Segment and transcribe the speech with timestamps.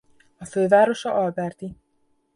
[0.37, 1.75] A fővárosa Alberti.